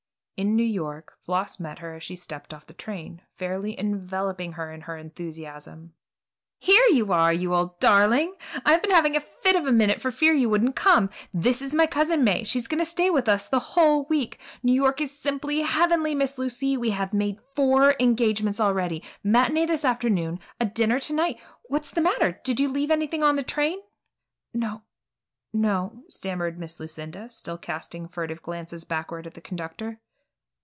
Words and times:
In 0.37 0.55
New 0.55 0.63
York, 0.63 1.13
Floss 1.19 1.59
met 1.59 1.77
her 1.77 1.93
as 1.93 2.01
she 2.01 2.15
stepped 2.15 2.51
off 2.51 2.65
the 2.65 2.73
train, 2.73 3.21
fairly 3.35 3.77
enveloping 3.79 4.53
her 4.53 4.71
in 4.71 4.81
her 4.81 4.97
enthusiasm. 4.97 5.93
"Here 6.57 6.83
you 6.87 7.13
are, 7.13 7.31
you 7.31 7.53
old 7.53 7.79
darling! 7.79 8.33
I 8.65 8.71
have 8.71 8.81
been 8.81 8.89
having 8.89 9.15
a 9.15 9.19
fit 9.19 9.55
a 9.55 9.61
minute 9.71 10.01
for 10.01 10.09
fear 10.09 10.33
you 10.33 10.49
wouldn't 10.49 10.75
come. 10.75 11.11
This 11.31 11.61
is 11.61 11.75
my 11.75 11.85
Cousin 11.85 12.23
May. 12.23 12.43
She 12.43 12.57
is 12.57 12.67
going 12.67 12.79
to 12.79 12.85
stay 12.89 13.11
with 13.11 13.29
us 13.29 13.47
the 13.49 13.59
whole 13.59 14.05
week. 14.05 14.39
New 14.63 14.73
York 14.73 14.99
is 14.99 15.15
simply 15.15 15.59
heavenly, 15.59 16.15
Miss 16.15 16.39
Lucy. 16.39 16.75
We 16.75 16.89
have 16.89 17.13
made 17.13 17.39
four 17.53 17.93
engagements 17.99 18.59
already. 18.59 19.03
Matinée 19.23 19.67
this 19.67 19.85
afternoon, 19.85 20.39
a 20.59 20.65
dinner 20.65 20.97
to 21.01 21.13
night 21.13 21.39
What's 21.65 21.91
the 21.91 22.01
matter? 22.01 22.41
Did 22.43 22.59
you 22.59 22.67
leave 22.67 22.89
anything 22.89 23.21
on 23.21 23.35
the 23.35 23.43
train?" 23.43 23.77
"No, 24.55 24.81
no," 25.53 26.01
stammered 26.09 26.57
Miss 26.57 26.79
Lucinda, 26.79 27.29
still 27.29 27.59
casting 27.59 28.07
furtive 28.07 28.41
glances 28.41 28.83
backward 28.85 29.27
at 29.27 29.35
the 29.35 29.39
conductor. 29.41 29.99